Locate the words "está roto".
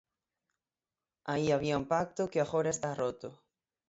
2.73-3.29